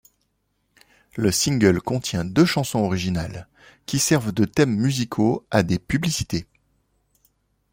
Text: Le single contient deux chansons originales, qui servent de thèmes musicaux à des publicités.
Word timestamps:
Le 1.15 1.29
single 1.29 1.79
contient 1.79 2.25
deux 2.25 2.45
chansons 2.47 2.79
originales, 2.79 3.47
qui 3.85 3.99
servent 3.99 4.31
de 4.31 4.45
thèmes 4.45 4.75
musicaux 4.75 5.45
à 5.51 5.61
des 5.61 5.77
publicités. 5.77 6.47